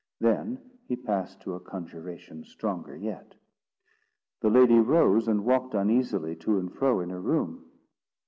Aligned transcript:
Then 0.19 0.57
he 0.87 0.95
passed 0.95 1.41
to 1.41 1.53
a 1.53 1.59
conjuration 1.59 2.43
stronger 2.43 2.95
yet. 2.97 3.35
The 4.39 4.49
lady 4.49 4.79
rose 4.79 5.27
and 5.27 5.45
walked 5.45 5.75
uneasily 5.75 6.35
to 6.37 6.57
and 6.57 6.73
fro 6.73 7.01
in 7.01 7.11
her 7.11 7.21
room. 7.21 7.67